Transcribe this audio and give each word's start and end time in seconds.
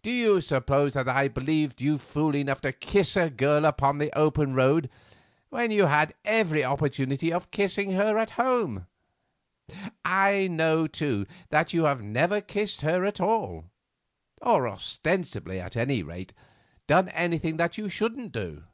Do 0.00 0.10
you 0.10 0.40
suppose 0.40 0.94
that 0.94 1.10
I 1.10 1.28
believed 1.28 1.82
you 1.82 1.98
fool 1.98 2.34
enough 2.34 2.62
to 2.62 2.72
kiss 2.72 3.18
a 3.18 3.28
girl 3.28 3.66
on 3.78 3.98
the 3.98 4.10
open 4.18 4.54
road 4.54 4.88
when 5.50 5.70
you 5.70 5.84
had 5.84 6.14
every 6.24 6.64
opportunity 6.64 7.30
of 7.30 7.50
kissing 7.50 7.90
her 7.90 8.16
at 8.16 8.30
home? 8.40 8.86
I 10.06 10.48
know, 10.50 10.86
too, 10.86 11.26
that 11.50 11.74
you 11.74 11.84
have 11.84 12.00
never 12.00 12.40
kissed 12.40 12.80
her 12.80 13.04
at 13.04 13.20
all; 13.20 13.66
or, 14.40 14.66
ostensibly 14.66 15.60
at 15.60 15.76
any 15.76 16.02
rate, 16.02 16.32
done 16.86 17.10
anything 17.10 17.58
that 17.58 17.76
you 17.76 17.90
shouldn't 17.90 18.32
do." 18.32 18.64